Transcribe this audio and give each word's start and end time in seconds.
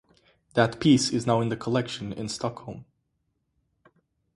That 0.55 0.79
piece 0.79 1.11
is 1.11 1.27
now 1.27 1.41
in 1.41 1.49
the 1.49 1.55
collection 1.55 2.11
in 2.11 2.27
Stockholm. 2.27 2.85